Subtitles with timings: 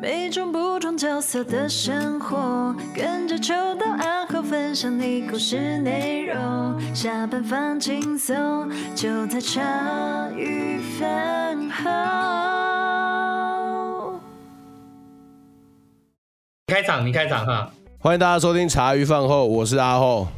[0.00, 6.80] 每种不同角色的生活，跟着秋刀暗号分享你故事内容。
[6.94, 9.60] 下班放轻松，就在茶
[10.36, 11.90] 余饭后。
[16.68, 17.68] 开场，你开场哈！
[17.98, 20.28] 欢迎大家收听茶余饭后，我是阿后，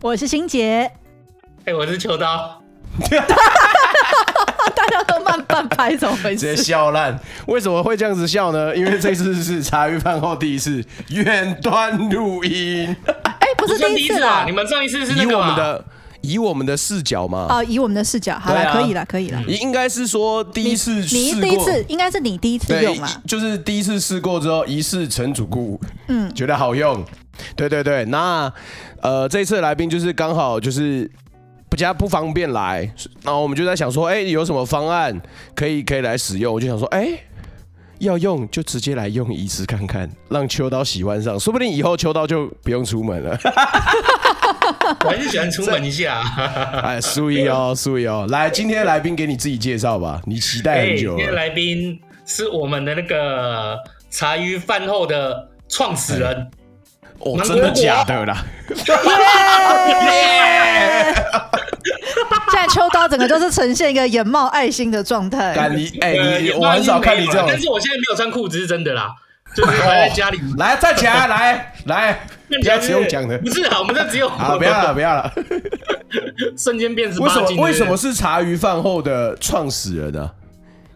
[0.00, 0.88] 我是欣洁，
[1.64, 2.62] 哎、欸，我是秋刀。
[4.90, 6.38] 大家都慢半拍，怎么回事？
[6.38, 7.18] 直接笑烂。
[7.46, 8.74] 为什么会这样子笑呢？
[8.76, 12.94] 因为这次是茶余饭后第一次远端录音。
[13.22, 15.84] 哎、欸，不是第一次啦，你们上一次是以我们的
[16.20, 17.46] 以我们的视角嘛？
[17.48, 19.42] 哦，以我们的视角，好了、啊，可以了，可以了。
[19.46, 23.08] 应该是说第一次试过，你第一次应该是你第一次用嘛？
[23.26, 27.04] 就是第一次试过之后一试成主顾，嗯，觉得好用。
[27.54, 28.52] 对对对，那
[29.02, 31.10] 呃，这一次的来宾就是刚好就是。
[31.76, 32.90] 比较不方便来，
[33.22, 35.14] 然后我们就在想说，哎、欸，有什么方案
[35.54, 36.54] 可以可以来使用？
[36.54, 37.20] 我就想说，哎、欸，
[37.98, 43.38] 要用就直接来用一次看看，让秋刀喜欢上，说不定以后秋刀就不用出门了。
[45.04, 46.22] 我还是喜欢出门一下。
[46.82, 48.26] 哎，注意哦， 注意哦。
[48.30, 51.18] 来，今天来宾给你自己介绍吧，你期待很久了。
[51.18, 53.76] 今天来宾是我们的那个
[54.08, 56.50] 茶余饭后的创始人。
[57.20, 58.44] 欸哦，真的假的啦？
[62.50, 65.68] 现在秋刀整个就是呈现一个眼冒爱心的状态。
[65.74, 69.14] 你哎、欸，你我很少看你这样，但是我现在没有穿裤子是真的啦，
[69.54, 70.40] 就是还在家里。
[70.56, 75.32] 来站起来，来来，不要只用讲的，不是啊，我们这只有好，不要了，不要了。
[76.56, 77.62] 瞬间变成为什么？
[77.62, 80.30] 为什么是茶余饭后的创始人呢、啊？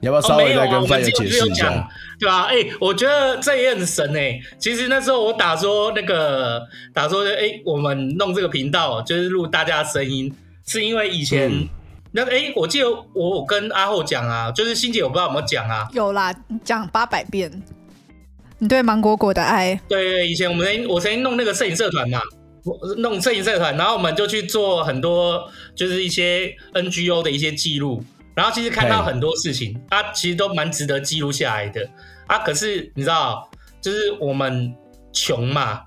[0.00, 1.70] 你要不要稍微再跟范姐解释一下？
[1.70, 1.84] 哦
[2.18, 4.42] 对啊，哎、欸，我觉得这也很神哎、欸。
[4.58, 6.60] 其实那时候我打说那个
[6.92, 10.30] 打说，哎、欸，我们弄这个频道就是录大家的声音，
[10.66, 11.66] 是因为以前、嗯、
[12.12, 16.30] 那个哎、欸，我记得我我跟阿厚讲啊，就是欣姐我不知道有没有讲啊，有啦，
[16.62, 17.50] 讲八百遍。
[18.58, 22.20] 你对芒果果的爱，对对，以前我们曾我曾经弄那个摄影社团嘛，
[22.98, 28.05] 弄摄影社团，然后我们就去做很多就是一些 NGO 的一些记录。
[28.40, 31.86] 然后其实看到很多事情，它、啊、其实都蛮值得记录下来的
[32.27, 32.39] 啊。
[32.39, 33.46] 可是你知道，
[33.83, 34.74] 就是我们
[35.12, 35.83] 穷嘛，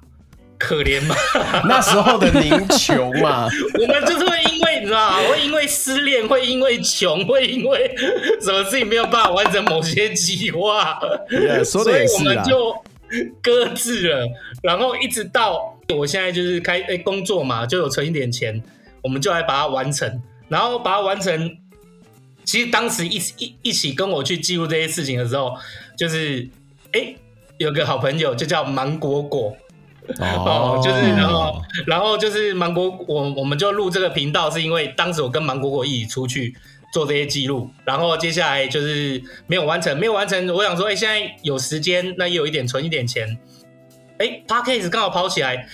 [0.59, 1.15] 可怜嘛，
[1.67, 3.47] 那时候的您穷嘛，
[3.81, 7.95] 我们就是会因为你知道，会因为失恋，会因为穷，会因为
[8.39, 10.99] 什么事情没有办法完成某些计划
[11.31, 12.75] ，yeah, 所以我们就
[13.41, 14.27] 搁置了。
[14.61, 18.61] 然后一直到我现在就是开诶工作嘛，就有存一点钱，
[19.01, 21.57] 我们就来把它完成，然后把它完成。
[22.45, 25.55] 其实当时一起一一起跟我去记录这些事情的时候，
[25.97, 26.47] 就是
[26.91, 27.17] 哎、欸，
[27.57, 29.55] 有个好朋友就叫芒果果。
[30.19, 36.53] 哦，就是然后然后就是芒果，我我们就录这个频道，是因为当时我跟芒果果一起出去
[36.91, 43.39] 做这些记录，然后接下来就是没有完成，没有完成，我想说，哎、欸，现在有时间，那也有一点存一点钱，
[44.17, 45.69] 哎、欸，Podcast 刚好跑起来，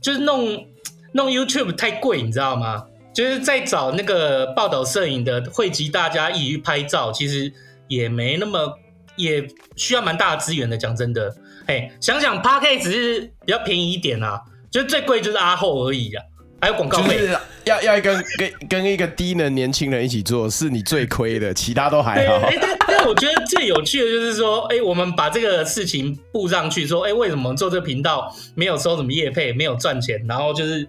[0.00, 0.66] 就是弄
[1.12, 2.86] 弄 YouTube 太贵，你知道吗？
[3.14, 7.52] 就是在找那个报道摄影的，汇集大家一起去拍照，其实
[7.86, 8.76] 也没那么，
[9.14, 10.76] 也需要蛮大的资源的。
[10.76, 11.32] 讲真的，
[11.66, 16.24] 哎，想想 Podcast 只是比较便宜一点啊，就是最贵就是阿后而已啊，
[16.60, 17.16] 还有广告费。
[17.18, 22.34] 就是要要跟跟跟一个低能年轻人一起做，是你最亏的，其他都还好。
[22.48, 30.86] 哎，但但我觉得最有趣的就是说，哎，我们把这个事情布上去，说，哎，为什么做这个频道没有收什么业配，没有赚钱，然后就是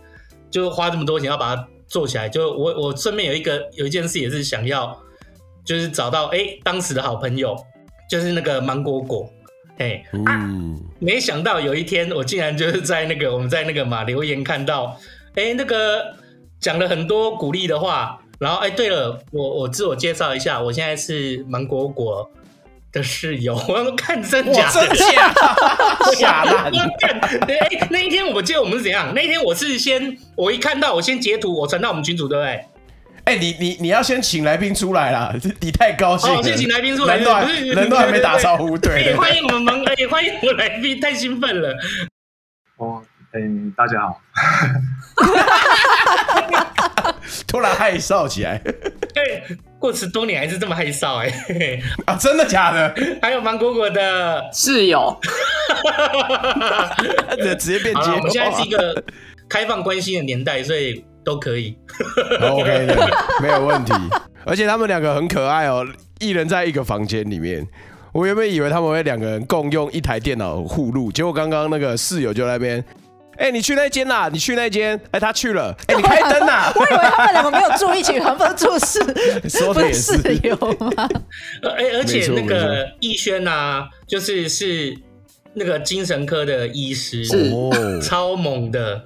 [0.50, 1.68] 就花这么多钱要把它。
[1.96, 5.02] 做起来就我我顺便有一个有一件事也是想要，
[5.64, 7.56] 就是找到哎、欸、当时的好朋友，
[8.10, 9.32] 就是那个芒果果，
[9.78, 10.52] 哎、欸嗯啊，
[11.00, 15.00] 没想到有一天我竟然就是在那个我们在那个嘛留言看到，
[15.36, 16.14] 哎、欸、那个
[16.60, 22.30] 讲了很多鼓励的话，然后哎、欸、对了，我我自我介绍一下，我现在是芒果果。
[22.96, 25.34] 的室友， 我要看真假的，真假，
[26.18, 26.72] 假烂。
[27.48, 29.12] 哎，那一天我记得我们是怎样？
[29.14, 32.66] 那一天我是先，我一看到我先截图，我传到我们群组，对不对？
[33.26, 36.40] 哎、欸，你你你要先请来宾出来啦，你太高兴了。
[36.40, 41.76] 哦，先请来宾出来，人都还人都还没打招呼，对，欢迎我们芒，哎，欢迎我来宾，太兴奋了。
[42.78, 43.02] 哦，
[43.34, 44.22] 哎、欸，大家好。
[47.48, 48.62] 突然害臊起来。
[49.14, 49.44] 对，
[49.86, 51.84] 过十多年还是这么害臊哎、欸！
[52.08, 52.92] 啊，真的假的？
[53.22, 55.16] 还有芒果果的室友，
[57.60, 58.18] 直接变节目。
[58.18, 59.04] 我们现在是一个
[59.48, 61.78] 开放关系的年代，所以都可以。
[62.42, 63.10] OK 的，
[63.40, 63.94] 没有问题。
[64.44, 65.86] 而且他们两个很可爱哦，
[66.20, 67.64] 一人在一个房间里面。
[68.12, 72.84] 我原本以为他们会两个人共用一台电脑互录，结果刚刚那个室友就在那边。
[73.38, 74.30] 哎，你去那间啦？
[74.32, 75.00] 你去那间？
[75.12, 75.76] 哎，他去了。
[75.88, 76.72] 哎，你开灯啦？
[76.76, 79.00] 我以为他们两个没有住一起，很不住室，
[79.50, 81.10] 说的也是室友吗？
[81.78, 84.98] 哎，而且那个逸轩呐，就是是
[85.54, 87.52] 那个精神科的医师，是
[88.02, 89.04] 超猛的。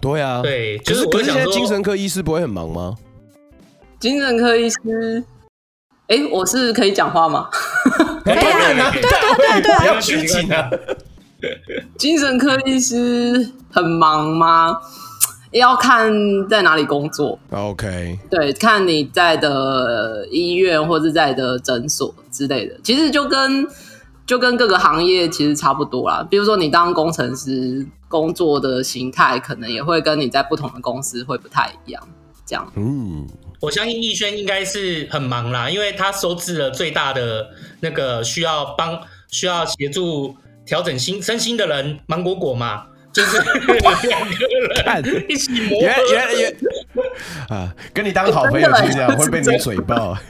[0.00, 2.94] 对啊，对，就是可是现在精神科医师不会很忙吗？
[4.00, 5.24] 精神科医师，
[6.06, 7.48] 哎，我是可以讲话吗？
[8.24, 10.70] 可以啊，对对对对，不要拘谨啊。
[11.98, 14.76] 精神科医师很忙吗？
[15.50, 16.12] 要看
[16.46, 17.38] 在哪里工作。
[17.50, 23.66] OK，对，看你在的医院或者在的诊所之类的，其实就跟
[24.26, 26.26] 就跟各个行业其实差不多啦。
[26.28, 32.08] 比如说你当工程师，工作的形态可能也会跟你在不同的公司会不太一样。
[32.44, 33.26] 这样，嗯，
[33.60, 37.48] 我相信逸轩应该是很忙啦，因为他收治了最大的
[37.80, 39.00] 那个需要帮
[39.30, 40.36] 需要协助。
[40.68, 45.86] 调整心身心的人，芒果果嘛， 就是两个人一起磨合。
[46.12, 46.54] 原原
[47.48, 50.14] 啊，跟你当好朋友就这样，会被你嘴爆。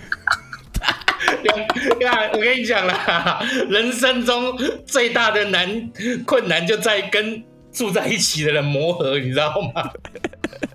[2.00, 4.56] 看，我跟你讲啦，人生中
[4.86, 5.90] 最大的难
[6.24, 7.42] 困难就在跟
[7.72, 9.90] 住在一起的人磨合，你知道吗？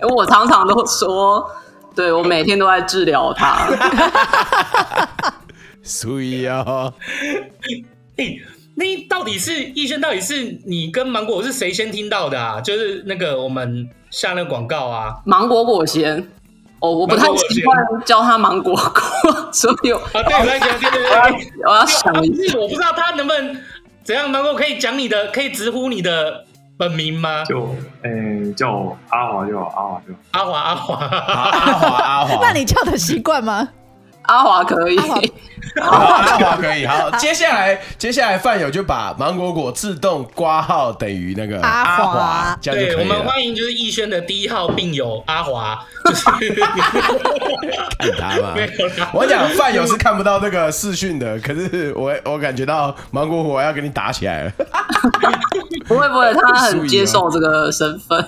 [0.01, 1.49] 我常常都说，
[1.95, 3.69] 对，我每天都在治疗他。
[5.81, 6.93] 所以啊，
[8.75, 10.01] 那到底是逸轩？
[10.01, 12.59] 到底是你跟芒果是谁先听到的啊？
[12.61, 16.27] 就是那个我们下那个广告啊，芒果果先。
[16.79, 23.57] 哦，我不太习惯叫他芒果果，所以我啊，对，来讲，对对对， 我要想一下，我不知道他能不能
[24.03, 24.29] 怎样。
[24.33, 26.43] 能够可以讲你的，可以直呼你的
[26.77, 27.45] 本名吗？
[27.45, 27.73] 就，
[28.03, 33.69] 哎、欸，叫阿华就好，阿华就好，阿华阿华阿华阿华，那 你叫的习惯吗？
[34.23, 34.97] 阿华可以，
[35.81, 36.85] 阿华可以。
[36.85, 48.55] 好，接下来接下来范友就把芒果果自动挂号等于那个阿华，对，我们欢迎就是逸轩的第一号病友阿华，就 是看他嘛。
[49.13, 54.51] 我讲范友是看不到那个视讯的，可是我我感觉到芒果果要跟你打起来了。
[55.87, 58.19] 不会不会，他很接受这个身份。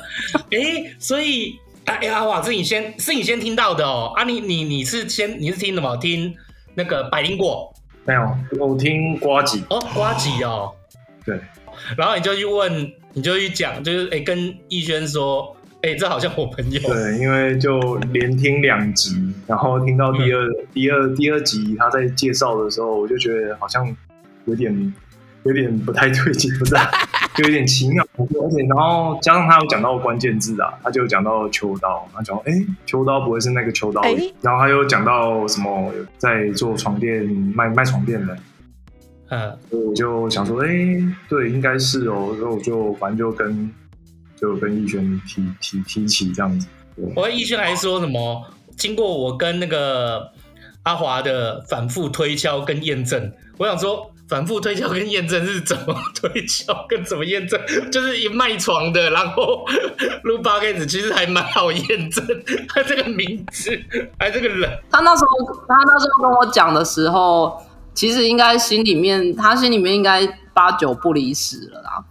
[0.51, 1.59] 哎，所以。
[1.85, 2.41] 哎呀，哇！
[2.41, 4.11] 是你先，是你先听到的哦。
[4.15, 5.95] 啊你，你你你是先，你是听什么？
[5.97, 6.33] 听
[6.73, 7.71] 那个百灵果？
[8.05, 9.63] 没有，我听瓜吉。
[9.69, 10.71] 哦，瓜吉哦。
[11.25, 11.39] 对。
[11.97, 16.81] 然后你就去问，你就去讲，就是哎，跟逸轩说，哎，这好像我朋友。
[16.81, 19.15] 对，因为就连听两集，
[19.45, 23.95] 然后听到第二、嗯、第二第二集他在介绍的时候，我就觉得好像
[24.45, 24.93] 有点
[25.43, 26.75] 有点不太对劲，不是？
[27.35, 32.53] 就有点奇妙，而且然后加上他有讲到关键字啊，他就讲到秋刀，他讲哎，
[32.85, 38.37] 秋刀不会是那个秋刀，欸、然后他又讲到什么在做床垫卖卖床垫的，
[39.29, 40.67] 嗯，所以我就想说，哎，
[41.27, 43.69] 对，应该是哦，所以我就反正就跟
[44.39, 46.67] 就跟逸轩提提提起这样子。
[47.15, 48.43] 我跟逸轩还说什么？
[48.77, 50.31] 经过我跟那个
[50.83, 54.09] 阿华的反复推敲跟验证，我想说。
[54.27, 57.59] 反复推敲跟验证是怎么 推敲跟怎么验证？
[57.91, 59.63] 就是一卖床的，然后
[60.23, 62.25] 录 Podcast 其实还蛮好验证。
[62.67, 63.79] 他这个名字，
[64.17, 67.55] 还这个人，他那时候他那时候跟我讲的时候，
[67.93, 70.25] 其实应该心里面他心里面应该
[70.55, 72.03] 八九不离十了啦。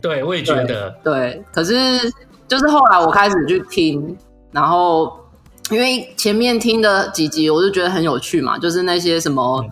[0.00, 1.12] 对，我也觉得对。
[1.12, 2.12] 对，可是
[2.48, 4.16] 就是后来我开始去听，
[4.50, 5.20] 然后
[5.70, 9.64] 因为前面听的几集我就觉得很有趣嘛，就是那些什么。
[9.64, 9.70] 嗯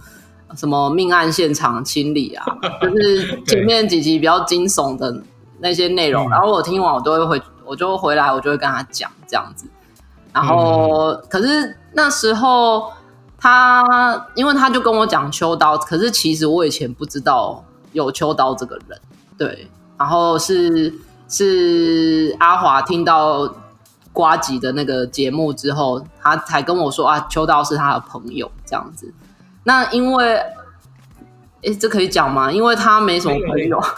[0.56, 2.44] 什么命案现场清理啊，
[2.80, 5.22] 就是前面几集比较惊悚的
[5.60, 9.66] 那些内容，然后我听完我都会回，我就回来，我就会跟他讲这样子。
[10.32, 12.90] 然后，可是那时候
[13.38, 18.98] 他，因为他就跟我讲秋刀，可是其实我以前不知道有秋刀这个人，
[19.36, 19.68] 对。
[19.98, 20.92] 然后是
[21.28, 23.54] 是阿华听到
[24.12, 29.12] 瓜吉的那个节目之后，他才跟我说啊，秋刀是他的朋友这样子。
[29.64, 30.36] 那因为，
[31.64, 32.50] 哎，这可以讲吗？
[32.50, 33.80] 因为他没什么朋友。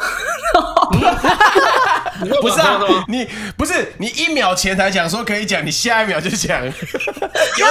[2.41, 2.79] 不是啊，
[3.09, 6.73] 你不是你一秒前才讲说可以讲，你下一秒就讲， 有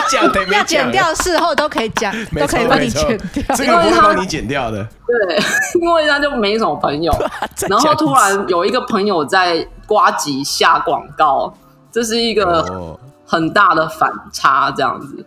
[0.10, 0.58] 讲等于没讲。
[0.58, 3.44] 要剪掉，事后都可以讲，都可以帮你剪掉。
[3.56, 4.86] 这个不会帮你剪掉的。
[5.08, 5.40] 对，
[5.82, 7.14] 因为他就没什么朋友，
[7.70, 11.56] 然后突然有一个朋友在瓜吉下广告，
[11.92, 15.26] 这是一个很大的反差，这样子。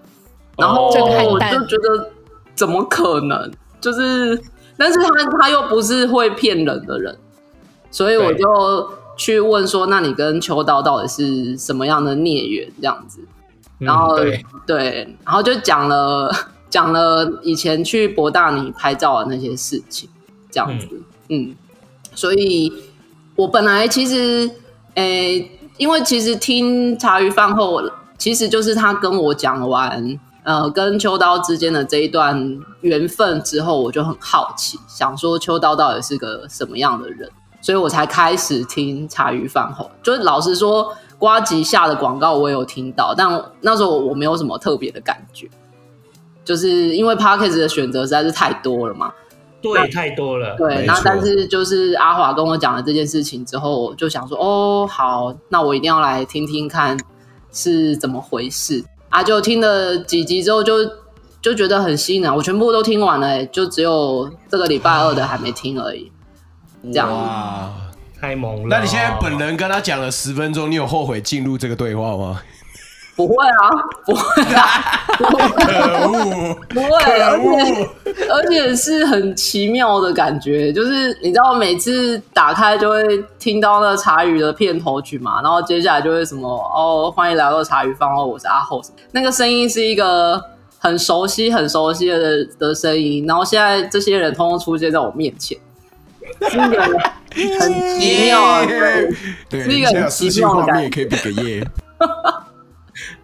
[0.59, 2.11] 然后我就觉得。
[2.57, 3.53] 怎么可能？
[3.79, 4.43] 就是，
[4.77, 7.17] 但是他他又不是会骗人的人，
[7.91, 13.21] 所以我就去问说：“那你跟秋刀到底是什么样的孽缘？”这样子，
[13.79, 16.31] 然后、嗯、对，对，然后就讲了
[16.69, 20.09] 讲了以前去博大你拍照的那些事情，
[20.51, 20.89] 这样子，
[21.29, 21.57] 嗯，嗯，
[22.15, 22.73] 所以
[23.37, 24.51] 我本来其实
[24.95, 27.83] 诶，因为其实听茶余饭后，
[28.19, 37.29] 其实就是他跟我讲完，呃，跟秋刀之间的这一段缘分之后，我就很好奇，想说秋刀到底是个什么样的人，
[37.61, 39.91] 所以我才开始听茶余饭后。
[40.05, 43.29] 就是老实说，瓜吉下的广告我也有听到，但
[43.61, 45.51] 那时候我没有什么特别的感觉，
[46.45, 49.13] 就是因为 Podcast 的选择实在是太多了嘛。
[49.61, 50.55] 对，太多了。
[50.57, 56.97] 对，那但是就是阿华跟我讲了这件事情之后，我就想说，哦，好，那我一定要来听听看
[57.51, 58.85] 是怎么回事
[59.17, 59.23] 啊！
[59.23, 60.93] 就听了几集之后就，就
[61.41, 66.13] 就觉得很吸引啊，我全部都听完了，就只有这个礼拜二的还没听而已。
[66.93, 67.73] 这样哇，
[68.21, 68.67] 太猛了！
[68.69, 72.43] 那你现在本人跟他讲了十分钟，你有后悔进入这个对话吗？
[73.17, 73.71] 不会啊，
[74.05, 74.69] 不会啊，
[75.19, 75.73] 不会，可
[76.11, 76.89] 恶，不会，
[77.23, 77.89] 而且
[78.29, 83.03] 而且是很奇妙的感觉，就是你知道，每次打开就会
[83.39, 88.83] 听到那茶语的片头曲嘛，然后接下来就会什么哦，欢迎来到茶语饭后，我是阿厚，
[89.13, 90.39] 那个声音是一个
[90.79, 95.59] 很熟悉、很熟悉的的声音，然后现在这些人通通出现在我面前，
[96.51, 96.83] 是一个
[97.61, 98.67] 很奇妙的，
[99.49, 101.67] 对，是一个很奇妙的感觉，可以比个耶。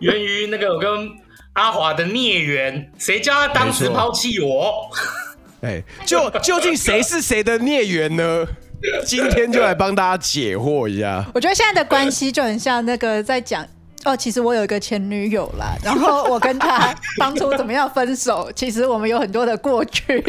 [0.03, 1.11] 源于那个我跟
[1.53, 4.91] 阿华的孽缘，谁叫他当时抛弃我？
[5.63, 8.45] 哎，就究竟谁是谁的孽缘呢？
[9.07, 11.25] 今天就来帮大家解惑一下。
[11.33, 13.65] 我觉得现在的关系就很像那个在讲
[14.05, 20.21] 哦，其实我有一个前女友啦， 然后我跟她当初怎么样分手，其实我们有很多的过去。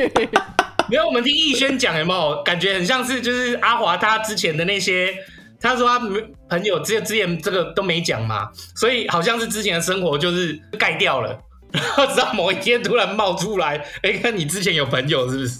[0.88, 2.44] 没有，我们听逸轩讲有没有？
[2.44, 5.16] 感觉很像是就是阿华他之前的那些。
[5.64, 11.40] 他说他没朋友，之前之前这个都没讲嘛，所以好像是之前的生活就是盖掉了，
[11.72, 15.60] 然后直到某一天突然冒出来，哎、欸，看你之前有朋友是不是？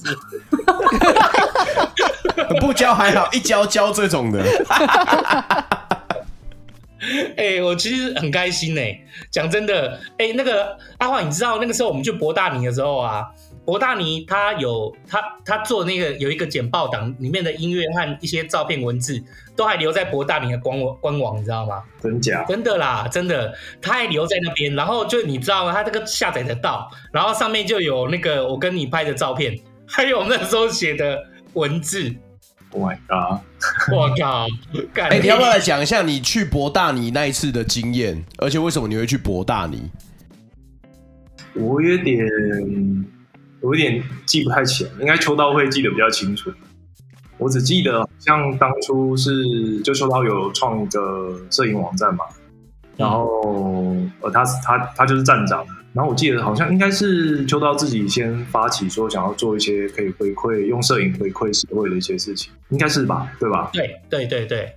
[2.60, 4.44] 不交还好，一交交这种的。
[7.36, 9.06] 哎、欸，我其实很开心呢、欸。
[9.32, 13.26] 讲真的，哎、欸，那个阿华，你知道那个时候我们去博大尼的时候啊。
[13.66, 19.24] 博大尼他有他他做那个有一个简报档，里面的音乐和一些照片文字
[19.56, 21.82] 都还留在博大尼的官网官网，你知道吗？
[22.02, 22.44] 真假？
[22.44, 24.76] 真的啦，真的，他还留在那边。
[24.76, 25.72] 然后就你知道吗？
[25.72, 32.14] 他这个下载得到，然后上面就有那个我跟你拍的照片，还有那时候写的文字。
[32.72, 33.40] Oh my god！
[33.94, 34.48] 我靠！
[34.96, 38.26] 哎、欸，你要不要来讲一下你去博大尼那一次的经验？
[38.40, 39.90] 而且为什么你会去博大尼？
[41.54, 42.18] 我有点。
[43.64, 46.52] 我有点记不太起来，应该秋刀会记得比较清楚。
[47.38, 52.26] 我只记得像当初是就秋刀有创一个摄影网站嘛，
[52.96, 63.32] 然后呃他他他就是站长，然后我记得好像应该是秋刀自己先发起说想要做一些可以回馈用摄影回馈社会的一些事情，应该是吧？
[63.40, 63.70] 对吧？
[63.74, 64.76] 对对对对。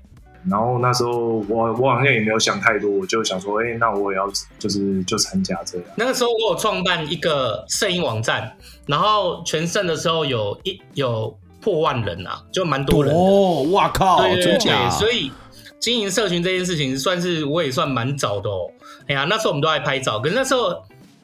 [0.49, 5.87] 然后那时候我我好像也没有想太多，我就想说，哎、欸，那我也要就是就参加这样。
[5.97, 15.33] 那个时候我有创办一个摄影网站，然后全盛的时候有一有破万人啊，就蛮多人哦，哇靠，对对对，对，所以
[15.81, 18.71] 经营社群这件事情算是我也算蛮早的哦。
[19.09, 20.81] 哎呀，那时候我们都爱拍照，可是那时候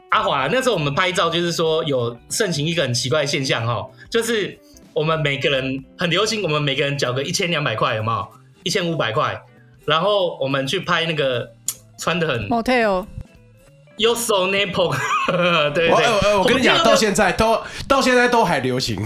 [0.08, 4.58] 阿华那时候我们拍照就是说有盛行一个很奇怪的现象哈，就是
[4.92, 8.28] 我们每个人很流行，我们每个人缴个一千两百块，有没有？
[8.62, 9.42] 一千五百块，
[9.84, 11.50] 然后我们去拍那个
[11.98, 14.94] 穿的很 motel，you so nipple，
[15.74, 18.96] 对对对，我，我跟你讲，到现在都到现在都还流行，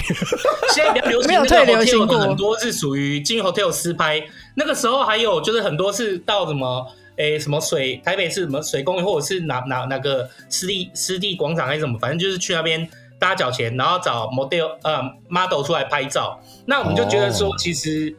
[0.75, 4.23] 现在比较流行，没有退流行过，很多是属于金 hotel 私拍，
[4.55, 6.87] 那个时候还有就是很多是到什么
[7.17, 18.15] 诶什么水台北市什么水公园或者是哪哪哪个湿地湿地广场还是什么，反正就是去那边大家缴钱，然后找 model 呃 model 出来拍照，那我们就觉得说其实。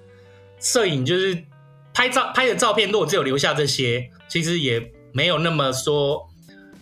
[0.60, 1.44] 摄影就是
[1.94, 6.28] 拍照拍的照片，如果只有留下这些，其实也没有那么说，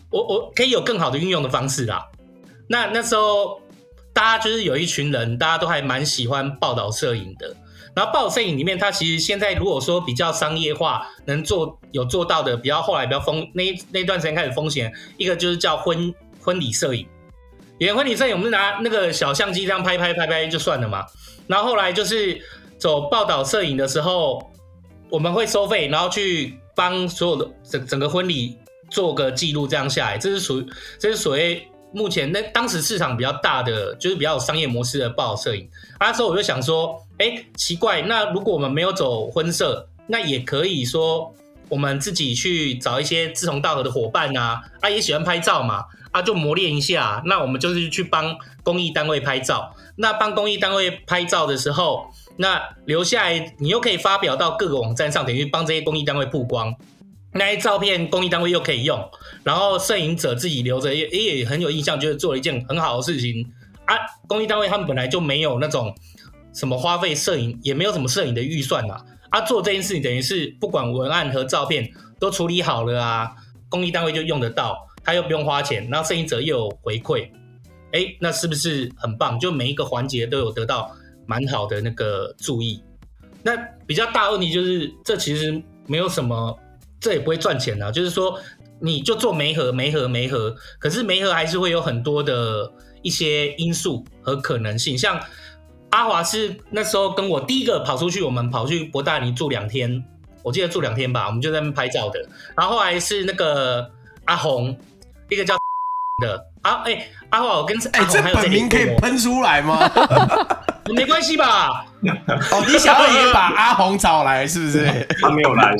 [0.10, 2.06] 我我可以有更好的运用的方式啦。
[2.68, 3.62] 那那时候
[4.14, 7.56] 大家就是有一群人，大家都还蛮喜欢报道摄影的。
[7.96, 17.08] 然后报道摄影里面，它其实现在如果说比较商业化，能做有做到的，比较后来比较风那那段时间开始风险，一个就是叫婚婚礼摄影。
[17.78, 21.06] 原婚礼摄影，我们是拿那个小相机这样拍拍拍拍就算了嘛。
[21.48, 22.42] 然后后来就是。
[22.86, 24.48] 走报道摄影的时候，
[25.10, 28.56] 我们会收费，然后去帮所有的整整个婚礼
[28.92, 30.68] 做个记录，这样下来，这是属于
[31.00, 35.68] 这是所谓目前那当时市场比较大的，就是比较有商业模式的报道摄影。
[36.00, 41.34] 那时候我就想说，哎，奇怪，那如果我们没有走婚摄，那也可以说
[41.70, 45.86] 我们自己去找一些志同道合的伙伴啊，啊也喜欢拍照嘛。
[46.12, 47.22] 啊，就磨练一下。
[47.26, 49.76] 那我们就是去帮公益单位拍照。
[49.98, 56.76] 那帮公益单位拍照的时候，那留下来你又可以发表到各个网站上，等于帮这些公益单位曝光。
[57.34, 59.10] 那些照片公益单位又可以用，
[59.44, 63.46] 然后摄影者自己留着也也很有印象，就是做了一件很好的事情
[63.86, 63.96] 啊。
[64.28, 65.94] 公益单位他们本来就没有那种
[66.54, 69.04] 什么花费摄影，也没有什么摄影的预算啊。
[69.30, 71.90] 啊，做这件事情等于是不管文案和照片
[72.20, 73.32] 都处理好了啊，
[73.70, 74.78] 公益单位就用得到。
[75.08, 77.30] 他又不用花钱，然后摄影者又有回馈，
[77.92, 79.40] 哎，那是不是很棒？
[79.40, 82.84] 就每一个环节都有得到蛮好的那个注意。
[83.44, 83.56] 那
[83.86, 86.58] 比较大问题就是，这其实没有什么，
[87.00, 87.92] 这也不会赚钱啊。
[87.92, 88.40] 就是说，
[88.80, 94.98] 你就做媒合、媒合、媒合，可是媒合还是会有很多的一些因素和可能性。
[94.98, 95.20] 像
[95.92, 100.04] 阿华是那时候跟我第一个跑出去，我们跑去博大尼住两天，
[100.44, 102.20] 我记得住两天吧，我们就在那边拍照的。
[102.56, 103.92] 然后后来是那个
[104.26, 104.78] 阿红。
[105.28, 105.58] 一个叫
[106.22, 109.80] 的啊，哎、欸，阿华，我跟哎，这本名可以喷出来吗？
[110.94, 111.86] 没关系吧？
[112.52, 115.08] 哦，你想要也把 阿红找来是不是？
[115.22, 115.76] 他没有来，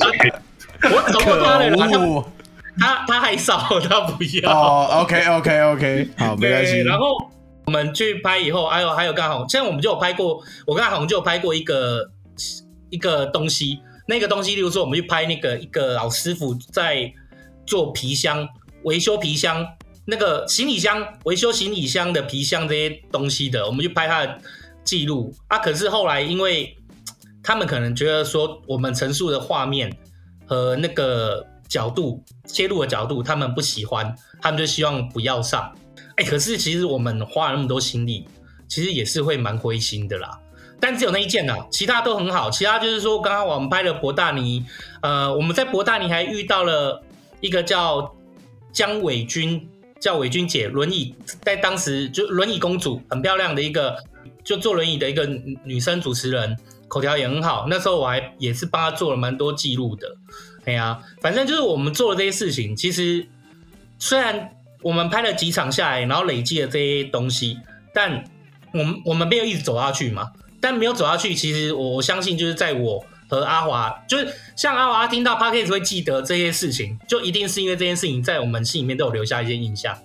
[0.84, 2.32] 我找过他了，
[2.80, 4.52] 他他还少，他不要。
[4.52, 6.82] 哦，OK，OK，OK，好，没关系。
[6.82, 7.06] 然后
[7.66, 12.10] 我们去拍以后，还有还有刚好，现在我们就有拍过，我跟阿红就有拍过一个
[12.90, 17.12] 一个东西，那个东西，例如说我们去拍那个一个老师傅在
[17.66, 18.48] 做皮箱。
[18.84, 19.66] 维修皮箱，
[20.06, 24.38] 那个行李箱维修行李箱的皮箱这些东西的，我们就拍他的
[24.86, 25.58] 记录啊。
[25.58, 26.78] 可是后来，因为
[27.44, 29.92] 他们可能觉得说我们陈述的画面
[30.46, 35.76] 和那个角度切入的角度，他们不喜欢，他们就希望不要上。
[36.16, 38.26] 哎、可是其实我们花了那么多心力，
[38.70, 40.40] 其实也是会蛮灰心的啦。
[40.80, 42.50] 但只有那一件啊，其他都很好。
[42.50, 44.64] 其他就是说，刚刚我们拍了博大尼，
[45.02, 47.04] 呃，我们在博大尼还遇到了
[47.42, 48.16] 一个叫。
[48.76, 49.70] 江伟君
[50.02, 53.96] 叫伟君姐，轮椅在当时就轮椅公主，很漂亮的一个，
[54.46, 55.26] 就坐轮椅的一个
[55.66, 56.56] 女生主持人，
[56.88, 57.66] 口条也很好。
[57.68, 60.16] 那时候我还也是帮她做了蛮多记录的。
[60.64, 63.28] 哎呀，反正就是我们做了这些事情，其实
[64.00, 67.58] 虽然我们拍了几场下来，然后累积了这些东西，
[67.94, 68.24] 但
[68.72, 70.32] 我们我们没有一直走下去嘛。
[70.62, 73.06] 但没有走下去，其实我相信就是在我。
[73.28, 79.98] 和阿华就是像阿华听到 Podcast 会记得这些事情，就一定是因为这件事情在我们心里面都有留下一些印象。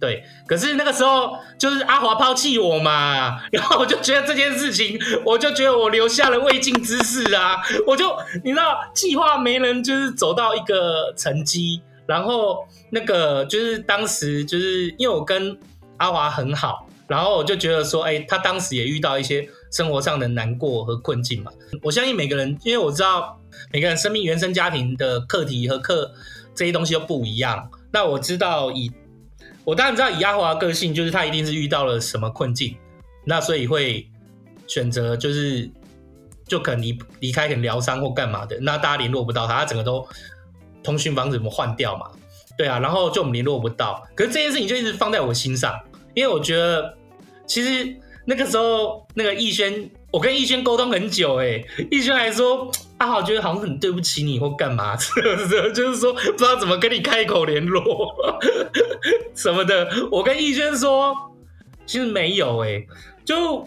[0.00, 15.56] 对，可是那个时候就是阿华抛弃我嘛，然后我就觉得这件事情，我就觉得我留下了未尽之事啊， 我就你知道计划没能就是走到一个成绩，然后那个就是当时就是因为我跟
[15.98, 19.48] 阿华很好，然后我就觉得说，哎，他当时也遇到一些。
[19.72, 21.52] 生活上的难过和困境嘛，
[21.84, 23.38] 我相信每个人，因为我知道
[23.72, 26.12] 每个人生命原生家庭的课题和课
[26.56, 27.70] 这些东西都不一样。
[27.92, 28.90] 那我知道以
[29.64, 32.76] 我当然知道以阿华个性，就是他一定是遇到了什么困境，
[33.24, 34.08] 那所以会
[34.66, 35.70] 选择就是
[36.46, 38.58] 就可能离离开，可能疗伤或干嘛的。
[38.60, 40.06] 那大家联络不到他，他整个都
[40.82, 42.10] 通讯方式怎么换掉嘛？
[42.56, 44.06] 对啊，然后就我们联络不到。
[44.14, 45.78] 可是这件事情就一直放在我心上，
[46.14, 46.94] 因为我觉得
[47.46, 47.96] 其实。
[48.26, 55.72] 那个时候，那个逸轩，我跟逸轩沟通很久，哎，逸轩还说，阿豪觉得好像很对不起你或干嘛，是不是？
[55.72, 57.82] 就是说不知道怎么跟你开口联络
[59.34, 59.88] 什么的。
[60.10, 61.14] 我跟逸轩说，
[61.86, 62.84] 其实没有，哎，
[63.24, 63.66] 就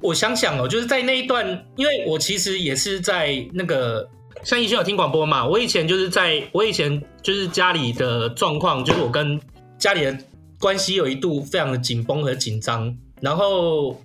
[0.00, 4.08] 我想想哦，就是在那一段，因为我其实也是在那个，
[4.42, 9.40] 像逸轩有听广播嘛，我以前就是在我以前就是家里的状况，就是我跟
[9.78, 10.18] 家里的
[10.58, 12.92] 关系有一度非常的紧绷和紧张。
[13.20, 14.02] 然后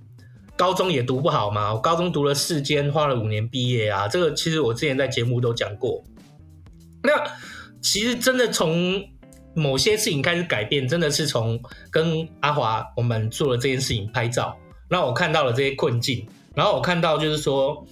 [0.57, 4.07] 高中也读不好嘛，我高中读了四间，花了五年毕业啊。
[4.07, 6.03] 这个其实我之前在节目都讲过。
[7.03, 7.11] 那
[7.79, 9.01] 其实真的从
[9.53, 14.57] 某些事情开始改变，真的是从跟阿华我们做了这件事情拍照，
[14.89, 17.85] 让我看到了这些困境，然后我看到就是说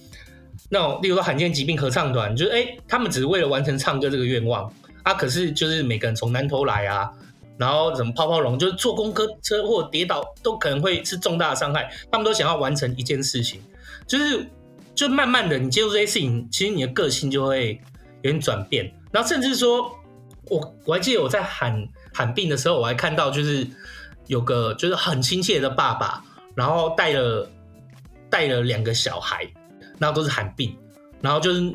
[0.68, 4.70] 那，例如说罕见疾病合唱团，就是哎，他们只是为了完成唱歌这个愿望
[5.04, 7.10] 啊，可是就是每个人从南投来啊。
[7.58, 13.62] 然后怎么泡泡龙，就是坐公车车祸跌倒都可能会是重大的伤害，他们都想要完成一件事情，
[14.06, 14.46] 就是
[14.94, 17.80] 就慢慢的你接触这些事情，其实你的个性就会
[18.22, 18.92] 有点转变。
[19.10, 19.90] 然后甚至说，
[20.50, 23.66] 我我还记得我在喊喊病的时候，我还看到就是
[24.26, 26.22] 有个就是很亲切的爸爸，
[26.54, 27.50] 然后带了
[28.28, 29.50] 带了两个小孩，
[29.98, 30.76] 然后都是喊病，
[31.22, 31.72] 然后就是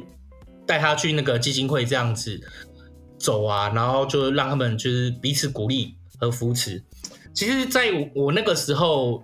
[0.67, 2.39] 带他去那个基金会这样子。
[3.21, 6.83] 走啊，然后就让他们就是彼此鼓励和扶持。
[7.33, 9.23] 其实，在我那个时候，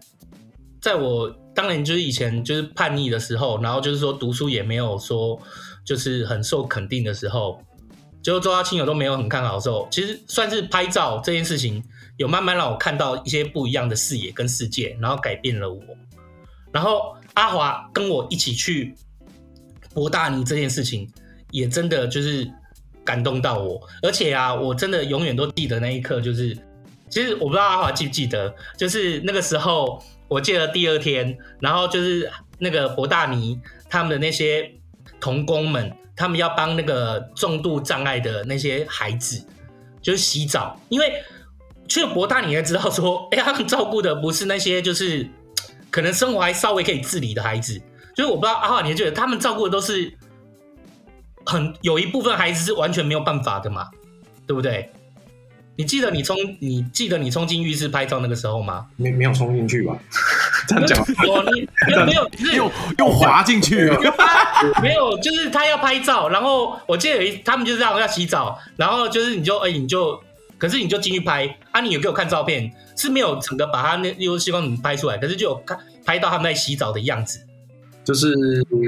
[0.81, 5.37] 在我当然就是以前就是叛逆的时候，然后就是说读书也没有说
[5.83, 7.61] 就是很受肯定的时候，
[8.21, 11.83] 就周遭亲友都没有很看好的时候，其实算是拍照这件事情
[12.17, 15.81] 有慢慢让我看到一些不一样的视野跟世界，然后改变了我。
[16.71, 18.95] 然后阿华跟我一起去
[19.93, 21.11] 博大尼这件事情，
[21.51, 22.49] 也真的就是
[23.07, 23.81] 感动到我。
[24.03, 26.53] 而且啊，我真的永远都记得那一刻，就是
[27.09, 33.57] 其实我不知道阿华记不记得，就是那个时候我记得第二天，然后就是那个博大尼
[33.89, 34.69] 他们的那些
[35.21, 35.95] 童工们。
[36.19, 39.45] 他们要帮那个重度障碍的那些孩子，
[40.01, 41.13] 就是洗澡，因为
[41.87, 45.29] 去了博大你才知道说，哎、欸，他们照顾的不是那些就是
[45.91, 47.79] 可能生活还稍微可以自理的孩子，
[48.15, 50.11] 就是我不知道阿华，你觉得他们照顾的都是
[51.47, 53.87] 很有一部分孩子是完全没有办法的嘛，
[54.45, 54.91] 对不对？
[55.79, 58.87] 你记得你冲，你记得你冲进浴室拍照那个时候吗？
[58.95, 59.95] 没没有冲进去吧？
[60.67, 63.99] 这样讲，我你没有没有，是又又滑进去了。
[64.81, 70.19] 没有，就是他要拍照，然后我记得有一他们就是这样要洗澡，然后就是你就哎、欸、你就，
[70.57, 77.39] 可是你就进去拍啊，你有给我看照片，是没有整个把他那用激光怎么拍出来，可是就有看拍到他们在洗澡的样子，
[78.03, 78.33] 就是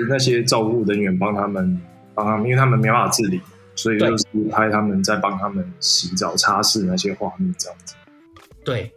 [0.10, 1.80] 那些照顾人员帮他们
[2.20, 3.40] 帮他们，因为他们没办法自理。
[3.76, 7.96] 所以就是拍他们在帮他们洗澡、擦拭那些画面这样子。
[8.66, 8.92] 对，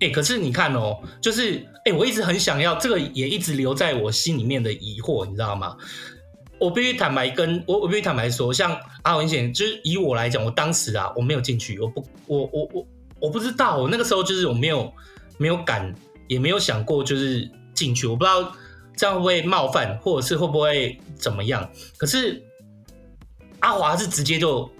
[0.00, 5.76] 哎、欸，可是你看哦、喔，就是哎、欸，我一直很想要这个，也一直留在我心里面的疑惑，你知道吗？
[6.58, 12.86] 我必须坦白跟我，我必须坦白说，像阿文显，就是以我来讲，我当时啊，我没有进去，我不，我我我
[13.20, 14.90] 我不知道，我那个时候就是我没有
[15.36, 15.94] 没有敢，
[16.26, 18.50] 也没有想过就是进去，我不知道
[18.96, 22.42] 这样会不会冒犯，或者是会不会怎么样，可是。
[23.66, 24.70] 阿华是直接就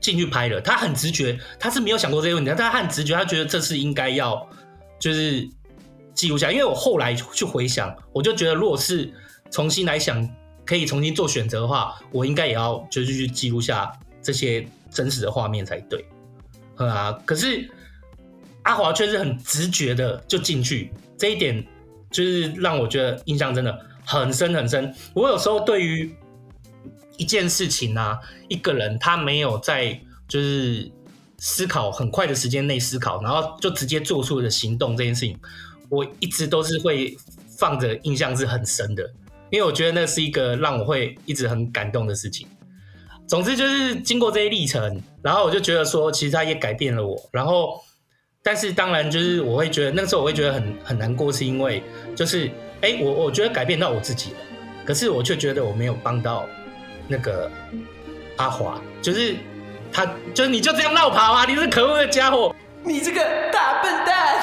[0.00, 4.44] 进去拍了，他很直觉，他是没有想过这些问题，但他很直觉，他觉得这是应该要
[4.98, 5.48] 就是
[6.14, 6.50] 记录下。
[6.50, 9.08] 因为我后来去回想，我就觉得，如果是
[9.52, 10.28] 重新来想，
[10.66, 16.04] 可以重新做选择的话，我应该也要就是去记录下这些真实的画面才对。
[16.74, 17.70] 啊，可是
[18.64, 21.64] 阿华却是很直觉的就进去，这一点
[22.10, 24.92] 就是让我觉得印象真的很深很深。
[25.14, 26.12] 我有时候对于
[27.16, 30.90] 一件事情啊，一个人他没有在就是
[31.38, 35.38] 思考很快的时间内思考，然后就直接做出了行动这件事情，
[35.88, 37.16] 我一直都是会
[37.58, 39.02] 放着印象是很深的，
[39.50, 42.46] 因为我觉得那是一个让我会一直很感动的事情。
[43.26, 47.16] 总之就是经过这些历程，然后我就觉得说，其实他也改变了我。
[47.32, 47.80] 然后，
[48.42, 51.82] 但是当然就是我会觉得那个时候我会觉得很很难过，是因为
[52.14, 52.50] 就是
[52.82, 54.36] 哎，我我觉得改变到我自己了，
[54.84, 56.46] 可是我却觉得我没有帮到。
[57.08, 57.50] 那个
[58.36, 59.36] 阿华，就是
[59.92, 61.44] 他，就是你就这样闹跑啊！
[61.46, 63.20] 你是可恶的家伙，你这个
[63.52, 64.34] 大笨蛋！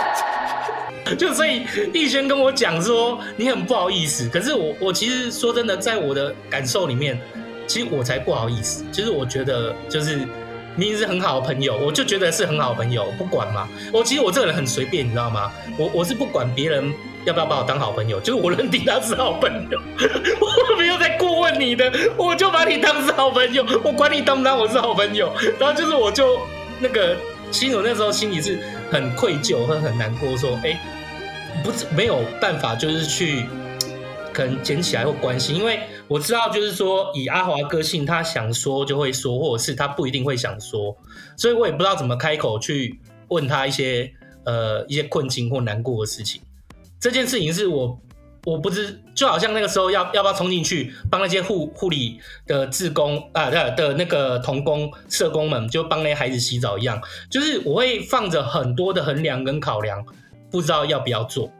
[1.17, 7.19] 就所以逸轩跟我讲说你很不好意思，可是我我其实说真的，在我的感受里面，
[7.67, 8.85] 其实我才不好意思。
[8.91, 10.17] 其实我觉得就是
[10.75, 13.67] 明明是很好的朋友，我就觉得是很好的朋友，不管嘛。
[13.91, 15.51] 我其实我这个人很随便，你知道吗？
[15.77, 16.93] 我我是不管别人。
[17.25, 18.19] 要不要把我当好朋友？
[18.19, 19.79] 就是我认定他是好朋友，
[20.41, 25.31] 我没有在过问你的，我就把你当是好朋友，我管你当不当我是好朋友。
[25.59, 26.39] 然后就是我就
[26.79, 27.15] 那个
[27.51, 28.59] 心我那时候心里是
[28.91, 30.79] 很愧疚和很难过，说哎、
[31.63, 33.45] 不是没有办法，就是去
[34.33, 40.95] 可能捡起来或关心，因为我知道就是说以阿华个性，他想说就会说，或者是他不一定会想说，
[41.37, 44.11] 所以我也不知道怎么开口去问他一些
[44.45, 46.41] 呃一些困境或难过的事情。
[47.01, 47.99] 这件事情是我，
[48.45, 60.05] 我不知，就好像那个时候要要不要冲进去帮那些护护理的志工啊的的那个童工社工们，就帮那些孩子洗澡一样，就是我会放着很多的衡量跟考量，
[60.51, 61.51] 不知道要不要做。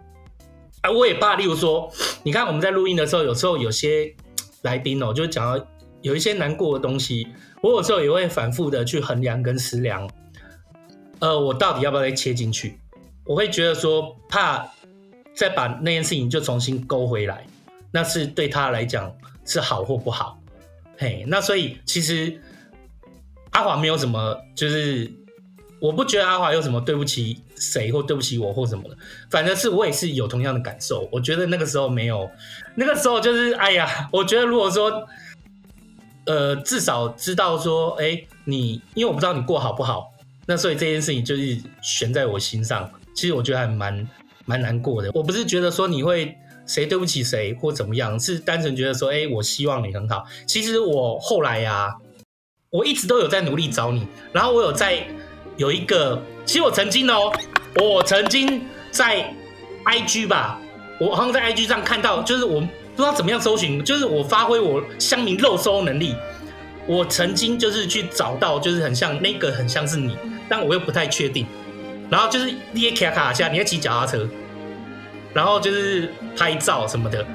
[0.82, 4.16] 啊，我也怕，例如说，你看我们在录音的时候，有时候有些
[4.62, 5.66] 来宾哦，就讲到
[6.04, 7.28] 有一些难过的东西，
[7.64, 10.08] 我有时候也会反复的去衡量跟思量，
[11.18, 12.80] 呃，我到底要不要再切进去？
[13.26, 14.72] 我会觉得说怕。
[15.34, 17.46] 再把那件事情就重新勾回来，
[17.92, 19.12] 那是对他来讲
[19.46, 20.40] 是好或不好？
[20.98, 22.40] 嘿，那所以其实
[23.52, 25.12] 阿华没有什么，就是
[25.80, 28.98] 我不觉得阿华有什么对不起谁或对不起我或什么的，
[29.30, 31.10] 反正是我也是有同样的感受。
[31.12, 32.30] 我觉得那个时候没有，
[32.76, 35.08] 那个时候就是哎呀，我觉得如果说
[36.26, 40.12] 呃至少知道说，哎，你因为我不知道你过好不好，
[40.46, 42.88] 那所以这件事情就是悬在我心上。
[43.16, 44.08] 其实我觉得还蛮。
[44.52, 46.36] 蛮难过的，我不是觉得说你会
[46.68, 50.26] 谁对不起谁或怎么样，是单纯觉得说，哎、我希望你很好。
[50.46, 51.92] 其实我后来呀、啊，
[52.70, 55.08] 我一直都有在努力找你，然后我有在
[55.56, 57.32] 有一个，其实我曾经哦，
[57.76, 58.62] 我曾经
[58.92, 59.34] 在
[59.86, 60.60] IG 吧，
[61.00, 66.14] 我好像在 IG 上看到，就是我不知道怎么样搜寻，就是我发挥我乡民肉搜能力，
[66.88, 70.18] 我曾经就是去找到，就是很像那个，很像是你，
[70.50, 71.48] 但我又不太确定。
[72.10, 74.28] 然后就是你也卡卡下，你在骑脚踏车，
[75.34, 77.26] 然后就是拍照什么的。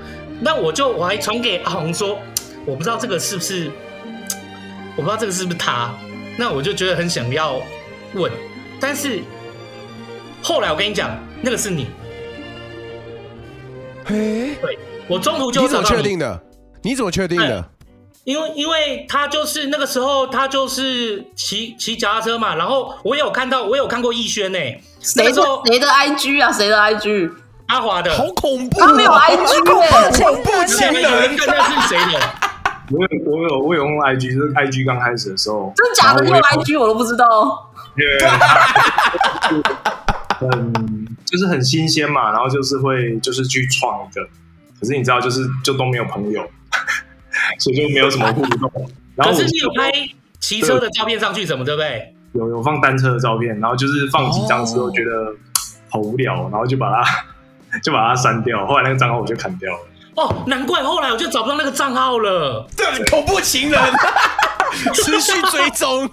[0.41, 2.19] 那我就我还传给阿红说，
[2.65, 3.71] 我不知道这个是不是，
[4.97, 5.95] 我不知道这个是不是他。
[6.37, 7.61] 那我就觉得很想要
[8.13, 8.31] 问，
[8.79, 9.23] 但是
[10.43, 11.87] 后来我跟你讲，那个是你。
[14.05, 14.79] 嘿，对，
[15.09, 16.43] 我中途就你怎么确定的？
[16.83, 17.71] 你怎么确定的？
[18.25, 24.59] 因为因为他就是那个时候他就是骑骑脚踏车嘛，然后我有看到我有看过逸轩呢，
[25.01, 26.53] 谁说谁的 IG 啊？
[26.53, 27.31] 谁的 IG？
[27.67, 32.21] 阿华的，好恐怖，他没有 IG 哎，恐怖情人，看那是谁的？
[32.93, 36.23] 我有我有我有用 IG，就是 IG 刚开始的时候，真的假的？
[36.25, 37.73] 你有 IG 我都不知道。
[40.41, 44.23] 嗯，就是很新鲜嘛，然后就是会就是去创一个，
[44.79, 46.49] 可是你知道，就是就都没有朋友，
[47.59, 48.71] 所以就没有什么互动。
[49.17, 49.91] 然后可是你有拍
[50.39, 52.15] 骑车的照片上去，什么对不对？
[52.35, 55.35] 有有放单车的照片，然后就是放几张之后觉得
[55.91, 57.03] 好无聊，然后就把它
[57.83, 58.67] 就把它删掉。
[58.67, 59.79] 后来那个账号我就砍掉了。
[60.17, 62.67] 哦，难怪后来我就找不到那个账号了。
[62.77, 63.81] 对，恐怖情人，
[64.95, 66.09] 持续追踪。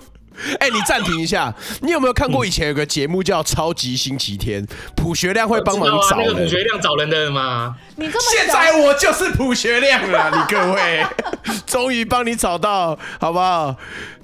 [0.59, 4.65] 哎、欸，你暂停一下，你有没有看过以前有个节目叫《超级星期天》？
[4.95, 6.27] 普学亮会帮忙找人。
[6.27, 7.75] 那个卜学亮找人的吗？
[7.95, 11.05] 你这么现在我就是普学亮了，你各位，
[11.67, 13.75] 终于帮你找到，好不好？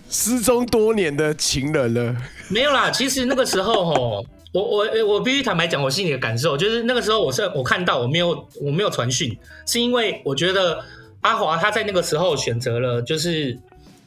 [0.09, 2.15] 失踪多年的情人了。
[2.49, 10.83] 没有啦，其实那个时候齁，我我我必须坦白讲，我心里的感受就是那个时候我是我看到我没有我没有传讯，是因为我觉得
[11.21, 13.59] 阿华他在那个时候选择了就是。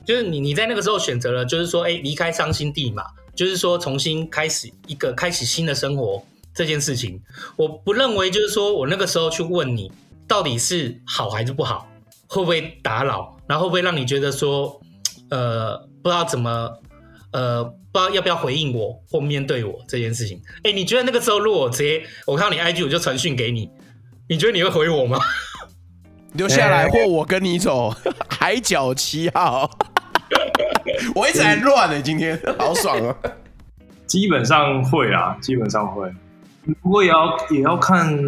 [0.04, 3.04] 就是你，你在那个时候选择了，就是说，哎，离开伤心地嘛，
[3.36, 6.20] 就是说，重新开始一个开始新的生活
[6.52, 7.22] 这件事情，
[7.54, 9.92] 我不认为就是说我那个时候去问你
[10.26, 11.86] 到底是好还是不好，
[12.26, 14.80] 会不会打扰，然后会不会让你觉得说，
[15.30, 16.68] 呃，不知道怎么，
[17.32, 20.40] 呃，不知道要不要回应我或面对我这件事情。
[20.64, 23.70] 哎，你觉得那个时候如果我直接我看到你 IG 我就传讯给你，
[24.28, 25.18] 你觉得你会回我吗？
[26.34, 27.94] 留下来或我跟你走，
[28.28, 29.68] 海角七号。
[31.14, 33.16] 我一直在乱呢，今天好爽啊！
[34.06, 36.10] 基本上会啊，基本上会，
[36.82, 38.18] 不过也要也要看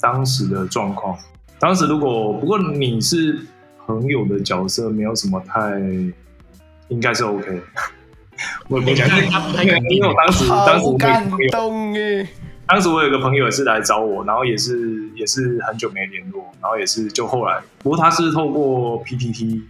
[0.00, 1.18] 当时的状况。
[1.58, 3.38] 当时如果不过你是
[3.86, 5.70] 朋友的角色，没有什么太，
[6.88, 7.60] 应该是 OK。
[8.68, 9.08] 我我讲，
[9.90, 12.26] 因为我当时当时感动耶。
[12.66, 19.62] 当时我有个朋友也是来找我，然后也是也是很久没联络，然后也是就后来，不过他是透过 PTT。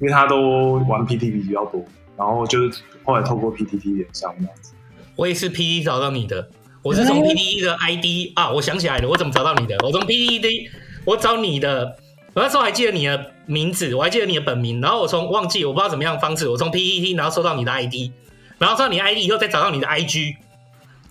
[0.00, 1.84] 因为他都玩 PTT 比较多，
[2.16, 4.72] 然后就是后来透过 PTT 连上这样子。
[5.14, 6.48] 我也是 PTT 找到你的，
[6.80, 9.76] 我是从 PTT 的 ID 啊，我想起来了，我怎么找到你的？
[9.84, 10.70] 我从 PTT
[11.04, 11.98] 我找你的，
[12.32, 18.10] 我那时候还记得你的名字，我还记得你的本名，然后我从忘记我不知道怎么样方式，我从 PPT 然后搜到你的 ID，
[18.58, 20.36] 然后搜到你的 ID 以后再找到你的 IG。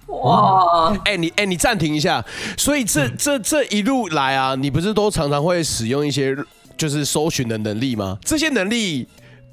[0.08, 0.92] 哇！
[1.06, 2.26] 哎、欸，你哎、欸，你暂停一下，
[2.58, 6.36] 所以这这这一路来啊，你不是都常常会使用一些？
[6.78, 8.18] 就是搜寻的能力吗？
[8.24, 9.06] 这些能力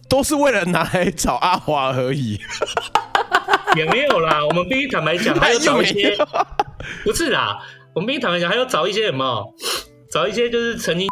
[0.08, 2.38] 都是为了拿来找阿华而已，
[3.74, 4.46] 也没有啦。
[4.46, 6.16] 我们必须坦白讲，还有 找一些，
[7.02, 7.58] 不是啦。
[7.94, 9.44] 我们必须坦白讲，还有找一些什么？
[10.08, 11.08] 找一些就是曾经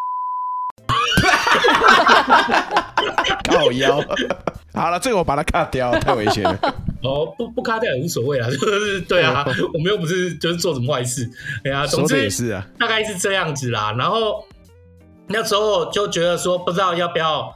[3.44, 4.00] 靠腰。
[4.72, 6.58] 好了，这个我把它卡掉，太危险了。
[7.02, 11.30] 哦，不不卡掉也无所谓啦，就 是对啊，我们又不是就是做什么坏事。
[11.64, 13.94] 哎呀，总之也是啊，大概是这样子啦。
[13.98, 14.44] 然后。
[15.26, 17.50] 那时候就觉得说不知道要不要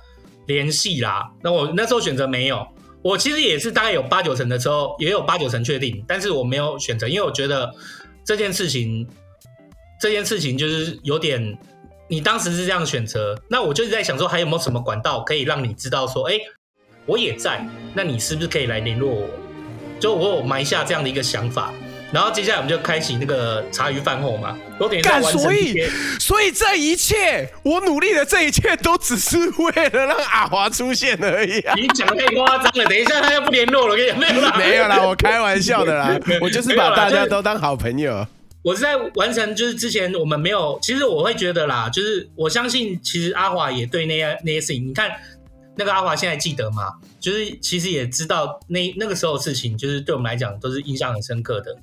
[0.47, 2.67] 联系啦，那我那时候选择没有，
[3.03, 7.71] 我其实也是大概有八九成的时候，也有八九成确定，但是我没有选择，因为我觉得
[8.25, 9.07] 这件事情，
[10.01, 11.59] 这件事情就是有点，
[12.09, 16.35] 你当时是这样选择，那我就是在想说还有没有什么管道可以让你知道说，哎，
[17.07, 19.29] 我也在，那你是不是可以来联络我？
[20.01, 21.73] 就我有埋下这样的一个想法。
[22.11, 25.03] 然后接下来我们就开启那个茶余饭后嘛，都等于。
[25.03, 25.87] 所以，
[26.19, 31.75] 所以这一切，我努力的这一切，都只是为了让阿华出现而已啊！
[31.77, 38.27] 你讲的太夸张了，等一下他又不联络了，跟你没有啦，没有啦，我开玩笑的啦，我就是把大家都当好朋友。
[38.63, 45.11] 我是在完成，就是之前我们没有，其实我会觉得啦，就是我相信，其实阿华也对那些那些事情，你看
[45.77, 46.95] 那个阿华现在记得吗？
[47.21, 51.77] 就是其实也知道那那个时候的事情，就是对我们来讲都是印象很深刻的。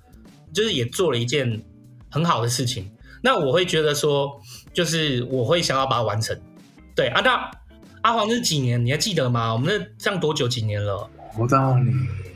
[0.53, 1.61] 就是也做了一件
[2.09, 2.89] 很好的事情，
[3.21, 4.39] 那我会觉得说，
[4.73, 6.39] 就是我会想要把它完成。
[6.95, 7.51] 对啊，那
[8.03, 8.85] 阿黄是几年？
[8.85, 9.51] 你还记得吗？
[9.51, 10.47] 我们那这样多久？
[10.47, 11.09] 几年了？
[11.37, 11.91] 我到你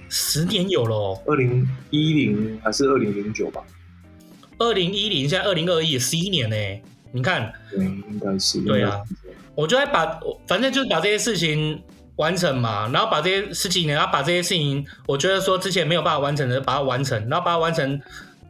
[0.09, 3.63] 十年有了，二零一零还是二零零九吧？
[4.59, 6.55] 二零一零，现在二零二一，十一年呢。
[7.11, 8.61] 你看，对，应该是。
[8.61, 9.01] 对啊，
[9.55, 11.81] 我就在把，反正就是把这些事情
[12.17, 17.99] 完成嘛，然后把这些事情，然后把这些事情，我觉得说之前没有办法完成的，把它完成，然后把它完成，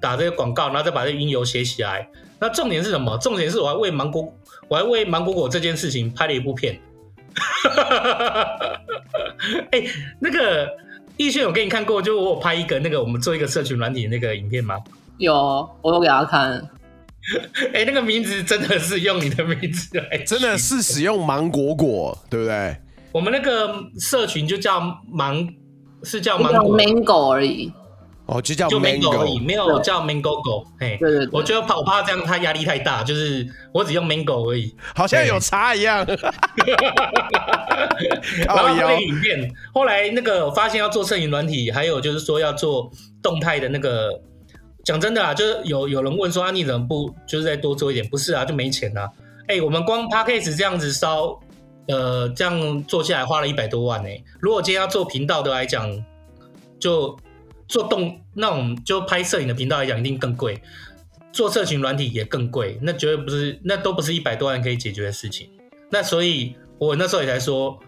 [0.01, 2.09] 打这个广告，然后再把这个音游写起来。
[2.39, 3.17] 那重点是什么？
[3.19, 4.33] 重点是我还为芒果，
[4.67, 6.77] 我还为芒果果这件事情拍了一部片。
[9.71, 10.69] 哎、欸，那个
[11.15, 14.77] 易轩有给你看过，就我有拍一个那个我们做一个社群软体的那个影片吗？
[15.19, 16.69] 有，我有给他看。
[17.73, 22.77] 哎、欸，那个名字真的是用你的名字来，真的是使用芒果果，对不对？
[23.11, 24.79] 我们那个社群就叫
[25.11, 25.47] 芒，
[26.01, 27.71] 是叫芒果 Mango 而已。
[28.25, 30.65] 哦，就叫 Mango 而已，没有叫 Mango Go。
[30.79, 36.05] 哎，对对，我觉得怕我怕这样他压力太大，就是我只用 Mango 而已，好像有茶一样。
[38.47, 42.89] 然后那个影片，后来那个我发现要做摄影软体，还有就是说要做
[43.21, 44.21] 动态的那个。
[44.83, 48.07] 讲真的啊，就是有有人问说啊，你怎么不就是再多做一点？
[48.07, 49.09] 不是啊，就没钱啊。
[49.47, 51.39] 哎，我们光 Podcast 这样子烧，
[51.87, 54.09] 呃，这样做下来花了一百多万呢。
[54.39, 56.03] 如果今天要做频道的来讲，
[56.79, 57.17] 就。
[57.67, 60.55] 做动那种就拍摄影的频道来讲，一定更贵；
[61.31, 65.47] 做社群软体也更贵，那绝对不是，那都不是一百多万可以解决的事情。
[65.91, 67.79] 那所以，我那时候也才说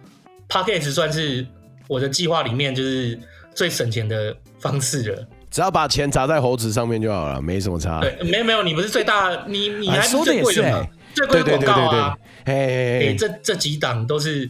[0.48, 1.44] ，Podcast 算是
[1.88, 3.18] 我的计划里面就是
[3.56, 5.28] 最省钱的方式了。
[5.52, 8.00] 只要把钱砸在猴子上面就好了，没什么差。
[8.00, 10.88] 对，没有没有，你不是最大，你你还是最贵的嘛？
[11.14, 12.18] 最贵的广告啊！
[12.46, 14.50] 哎，这这几档都是。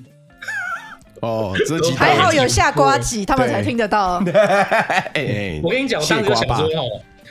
[1.21, 4.19] 哦，这几还好有下瓜子，他们才听得到。
[5.63, 6.67] 我跟你讲，我当时就想说，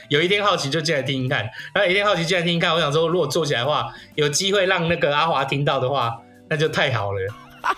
[0.09, 1.41] 有一天好奇就进来听听看，
[1.73, 6.17] 然后有一天好奇进来听听看，我想说，如果做起来的话，有机会让那个阿华听到的话，
[6.49, 7.19] 那就太好了。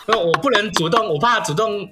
[0.07, 1.89] 那我不能主动，我怕主动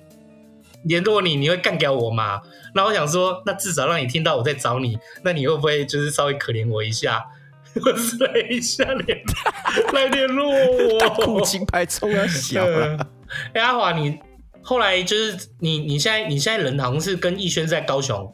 [0.85, 2.41] 联络你，你会干掉我嘛？
[2.75, 7.25] 那我想说，那至少让你听到我在找你，那你会不会就是稍微可怜我一下，
[7.75, 9.23] 我来一下联
[9.93, 11.11] 来联络我？
[11.25, 13.07] 苦情牌冲啊，小 了。
[13.53, 14.19] 哎，阿华，你
[14.63, 18.33] 后来就是你，你现在你现在人好像是跟逸轩在高雄，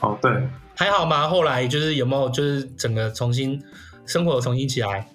[0.00, 0.30] 哦，对，
[0.76, 1.28] 还好吗？
[1.28, 3.62] 后来就是有没有就是整个重新
[4.06, 5.06] 生活重新起来？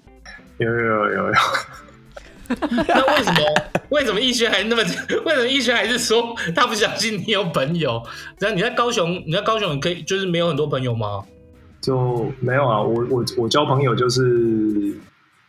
[0.58, 1.34] 有有有有有。
[2.88, 3.40] 那为什么
[3.90, 4.84] 为什么易轩还那么？
[5.26, 8.02] 为什么易轩还是说他不相信你有朋友？
[8.40, 11.24] 然后你在高雄，你在高雄可以就是没有很多朋友吗？
[11.82, 14.98] 就没有啊，我我我交朋友就是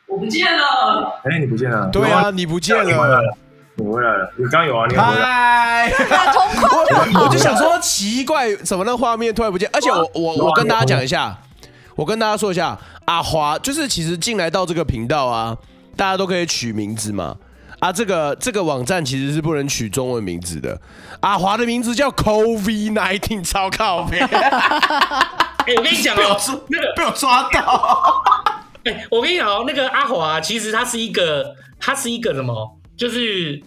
[0.08, 1.20] 我不见了。
[1.24, 1.88] 哎，你不见了？
[1.92, 2.82] 对啊，你不见了。
[3.76, 4.86] 我回来了，你刚有啊？
[4.88, 5.92] 你嗨，
[7.20, 9.68] 我就想说奇怪，怎么那画面突然不见？
[9.72, 11.36] 而且我我我跟大家讲一下，
[11.96, 15.56] 我跟大家说一下，阿华就是其实进来到这个频道啊，
[15.96, 17.36] 大家都可以取名字嘛。
[17.80, 20.80] 啊，这个这个网站其实是不能取中文名字的。
[21.20, 24.18] 阿华的名字叫 COVID-19， 超靠北。
[25.66, 28.22] 哎，我跟你讲哦，那个被我抓到。
[28.84, 32.78] 哎，我跟你讲哦，那个阿华其实他是一个，他是一个什么？
[32.96, 33.62] 就是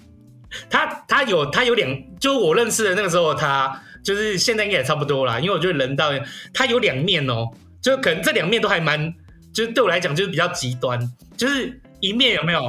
[0.69, 5.39] 他，他有他有两，就我认识的那个时候，他就是现在应该也差不多啦。
[5.39, 6.09] 因为我觉得人到
[6.53, 7.49] 他有两面哦，
[7.81, 9.13] 就可能这两面都还蛮，
[9.53, 10.99] 就是对我来讲就是比较极端。
[11.35, 12.61] 就是一面有没有？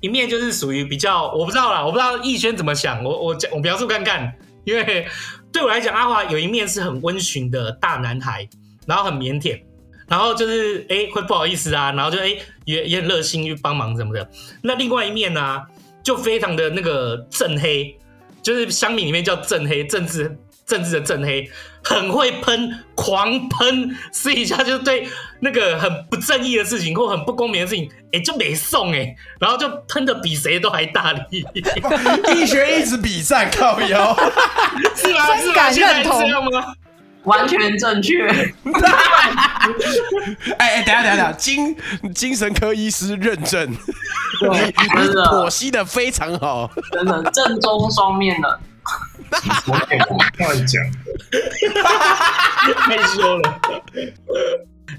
[0.00, 3.02] 一面就是属于比较，我不知道啦，我不知道逸轩怎么想。
[3.02, 4.30] 我我讲我描述看看，
[4.64, 5.06] 因为
[5.50, 8.46] 对我来讲，阿华有一面是很温驯的大男孩，
[8.86, 9.62] 然后很腼腆，
[10.06, 14.28] 然后就是哎、会不好意思啊，然后就哎、也也很热心去帮忙什么的。
[14.62, 15.62] 那另外一面呢、
[16.02, 17.98] 就非常的那个正黑，
[18.42, 21.50] 就是乡民里面叫正黑，政治政治的正黑，
[21.82, 25.06] 很会喷，狂喷，私底下就对
[25.40, 31.46] 那个很不正义的事情或很不公平的事情，哎、欸，就没送哎、欸，然后就喷的比谁都还大力，
[32.34, 34.16] 一学一直比赛靠腰，
[34.96, 35.36] 是吗？
[35.36, 35.70] 是吗？
[35.70, 36.74] 现在这样吗？
[37.24, 38.26] 完全正确。
[40.58, 41.74] 哎哎，等下等下等下，精
[42.14, 43.74] 精神科医师认证，
[44.40, 48.60] 真的剖析的非常好，真的正宗双面的。
[50.38, 50.82] 乱讲，
[52.76, 53.60] 害羞了。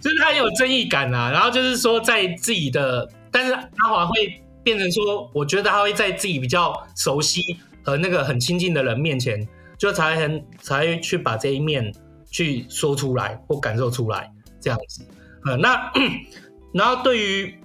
[0.02, 7.42] 就是他有正义感啊，然后就是说在自己的，但是阿华会变成说，我觉得他会在自己比较熟悉
[7.84, 11.94] 和那个很亲近的人面前，就才很才会去把这一面。
[12.32, 15.08] 去说出来或感受出来这样子，
[15.46, 15.90] 呃，那
[16.74, 17.58] 然后对于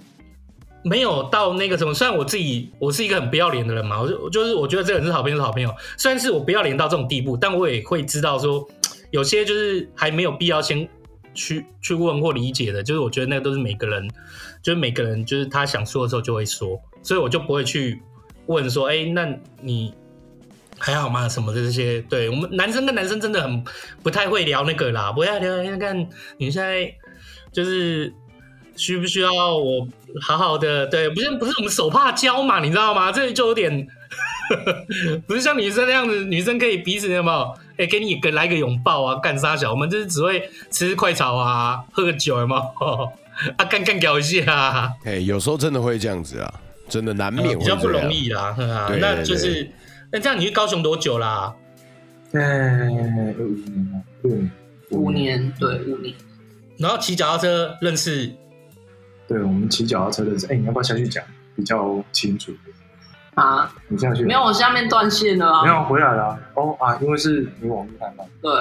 [0.83, 8.67] 没有到那个什么，虽然我自己我是一个很不要脸的人嘛，我就就是我觉得这个人是好朋友是好朋友，虽然是我不要脸到这种地步，但我也会知道说
[9.11, 10.87] 有些就是还没有必要先
[11.33, 14.07] 去去问或理解的，就是我觉得那个都是每个人，
[14.61, 18.01] 就是每个人就是他想说的时候就会说，所以我就不会去
[18.47, 19.27] 问说，哎，那
[19.61, 19.93] 你。
[20.83, 21.29] 还好吗？
[21.29, 23.63] 什么的这些，对我们男生跟男生真的很
[24.01, 25.61] 不太会聊那个啦，不要聊。
[25.61, 26.91] 你看你现在
[27.51, 28.11] 就是
[28.81, 29.87] 需不需要我
[30.21, 30.87] 好好的？
[30.87, 33.11] 对，不是不是我们手帕交嘛，你知道吗？
[33.11, 33.87] 这就有点
[35.27, 37.53] 不是像女生那样子，女生可以彼此有没有？
[37.77, 39.69] 哎，给你个来个拥抱啊，干啥小？
[39.69, 43.11] 我们就是只会吃快炒啊，喝个酒有没有？
[43.57, 44.89] 啊，干干搞一下啊！
[45.05, 46.51] 哎，有时候真的会这样子啊，
[46.89, 48.55] 真的难免、嗯、比较不容易啦。
[48.57, 49.69] 对对对，那就是
[50.11, 51.53] 那这样，你去高雄多久啦？
[52.33, 53.35] 嗯，
[54.89, 56.15] 五年，对，五年。
[56.77, 58.31] 然后骑脚踏车认识。
[59.31, 61.23] 对，我们骑脚踏车的，哎，你要不要下去讲
[61.55, 62.51] 比较清楚？
[63.35, 64.25] 啊，你下去？
[64.25, 65.63] 没有，我下面断线了啊。
[65.63, 66.37] 没有，回来了。
[66.55, 68.27] 哦啊，因为是你网络太慢。
[68.41, 68.51] 对，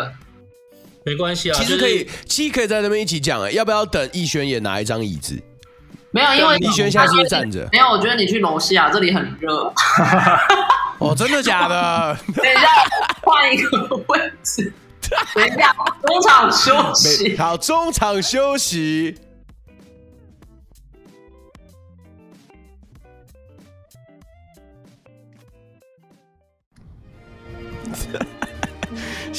[1.03, 1.59] 没关系啊。
[1.59, 3.43] 其实可以，其实可以在那边一起讲。
[3.43, 5.37] 哎，要不要等逸轩也拿一张椅子？
[6.13, 7.69] 没有，因为逸轩现在是站着。
[7.73, 9.73] 没有，我觉得你去楼下，这里很热。
[10.99, 12.17] 哦，真的假的？
[12.37, 12.69] 等一下，
[13.23, 14.73] 换一个位置。
[15.35, 15.75] 等一下，
[16.07, 17.37] 中场休息。
[17.37, 19.17] 好，中场休息。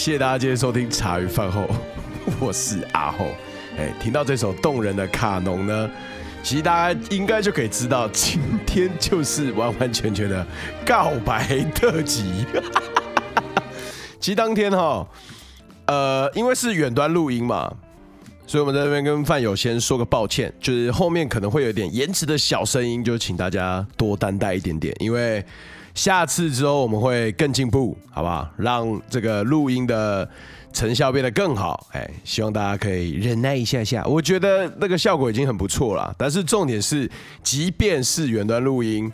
[0.02, 1.70] 谢谢大家今天收听茶余饭后，
[2.42, 3.28] 我是阿后。
[3.78, 5.88] 哎，听到这首动人的卡农呢，
[6.42, 10.44] 其实大家应该就可以知道，今天就是完完全全的
[10.84, 12.48] 告白特辑。
[14.20, 15.08] 其实当天哈，
[15.86, 17.72] 呃，因为是远端录音嘛，
[18.48, 25.46] 所以我们在这边跟饭友先说个抱歉，就是后面可能会有点延迟的小声音，就请大家多担待一点点，因为。
[25.94, 28.50] 下次之后我们会更进步，好不好？
[28.58, 30.28] 让这个录音的
[30.72, 31.88] 成效变得更好。
[31.92, 34.04] 哎，希望大家可以忍耐一下下。
[34.06, 36.16] 我觉得那个效果已经很不错了。
[36.18, 37.10] 但是重点是，
[37.44, 39.12] 即便是远端录音，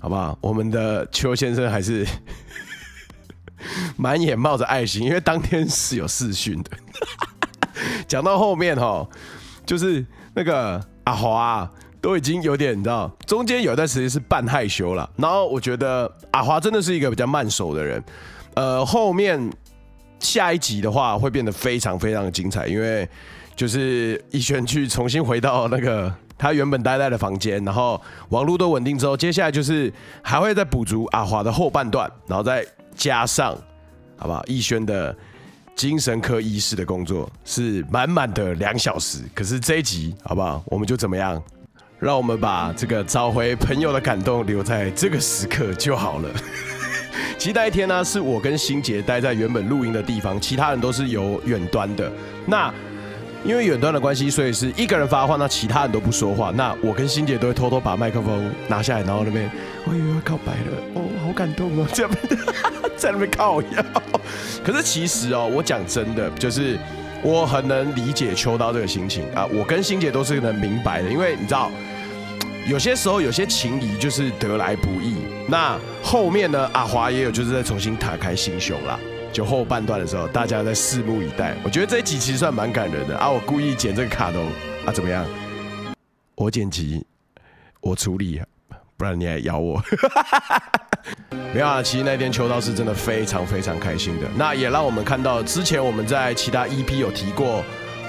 [0.00, 0.38] 好不好？
[0.40, 2.06] 我们的邱先生还是
[3.98, 6.70] 满眼冒着爱心，因为当天是有视讯的。
[8.06, 9.06] 讲到后面哈，
[9.66, 11.70] 就是那个阿华。
[12.00, 15.08] 都已经有点，你知道，中间有一段时间是半害羞了。
[15.16, 18.02] 然后我觉得阿华真的是一个比较慢熟的人。
[18.54, 19.38] 呃，后面
[20.18, 23.08] 下一集的话会变得非常非常的精彩，因为
[23.54, 29.92] 就是逸轩去重新回到那个他原本待在的房间，然后网络都稳定之后，接下来就是
[30.22, 33.56] 还会再补足阿华的后半段，然后再加上
[34.16, 34.42] 好不好？
[34.46, 35.14] 逸轩的
[35.76, 39.18] 精神科医师的工作是满满的两小时。
[39.34, 40.62] 可是这一集好不好？
[40.66, 41.42] 我们就怎么样？
[42.00, 46.30] 让我们把这个找回朋友的感动留在这个时刻就好了。
[47.36, 52.10] 其实那一天呢，是我跟欣洁待在原本录音的地方，其他人都是有远端的。
[52.46, 52.72] 那
[53.44, 56.50] 因为远端的关系，所以是一个人发话，那其他人都不说话。
[56.54, 59.50] 那我跟欣洁都会偷偷把麦克风拿下来，然后那边
[59.84, 62.18] 我以为要告白了，哦，好感动哦，这边
[62.96, 63.84] 在那边靠腰。
[64.64, 66.78] 可是其实哦，我讲真的，就是
[67.22, 69.46] 我很能理解秋刀这个心情啊。
[69.52, 71.70] 我跟欣洁都是能明白的，因为你知道。
[72.66, 75.16] 有些时候，有些情谊就是得来不易。
[75.48, 76.70] 那后面呢？
[76.72, 78.98] 阿华也有就是在重新打开心胸啦。
[79.32, 81.56] 就后半段的时候，大家在拭目以待。
[81.64, 83.30] 我觉得这一集其实算蛮感人的啊！
[83.30, 84.44] 我故意剪这个卡通
[84.84, 85.26] 啊，怎么样？
[86.34, 87.04] 我剪辑，
[87.80, 88.40] 我处理，
[88.96, 89.82] 不然你还咬我。
[91.52, 94.26] 没有啊，其实那天秋刀是真的非常非常开心的。
[94.36, 97.64] 那也让我们看到之前我们在其他 EP 有提过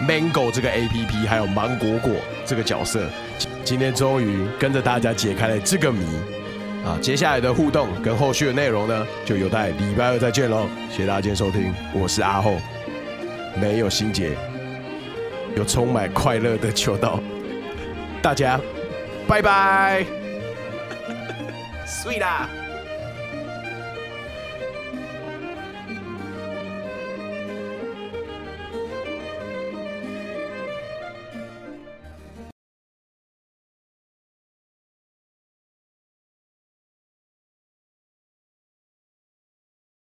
[0.07, 2.11] Mango 这个 APP，还有芒果果
[2.45, 3.07] 这个角色。
[3.63, 6.03] 今天终于跟着大家解开了这个谜
[6.85, 6.97] 啊！
[7.01, 10.67] 接下来的互动跟后续的内容呢，就有待礼拜二再见喽！
[10.89, 12.57] 谢谢大家今天收听，我是阿后，
[13.59, 14.31] 没有心结，
[15.55, 17.19] 有充满快乐的求道，
[18.21, 18.59] 大家
[19.27, 20.05] 拜拜，
[21.85, 22.49] 睡啦！